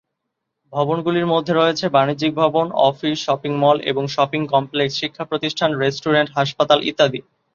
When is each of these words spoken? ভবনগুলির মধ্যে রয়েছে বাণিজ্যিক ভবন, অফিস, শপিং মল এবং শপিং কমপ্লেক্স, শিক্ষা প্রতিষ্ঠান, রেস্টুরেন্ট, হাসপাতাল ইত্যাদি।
ভবনগুলির 0.73 1.27
মধ্যে 1.27 1.53
রয়েছে 1.53 1.85
বাণিজ্যিক 1.89 2.31
ভবন, 2.35 2.67
অফিস, 2.89 3.17
শপিং 3.25 3.51
মল 3.57 3.77
এবং 3.81 4.03
শপিং 4.07 4.41
কমপ্লেক্স, 4.47 4.95
শিক্ষা 5.01 5.23
প্রতিষ্ঠান, 5.25 5.69
রেস্টুরেন্ট, 5.75 6.29
হাসপাতাল 6.35 6.79
ইত্যাদি। 6.83 7.19